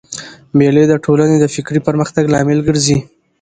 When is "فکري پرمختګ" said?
1.55-2.23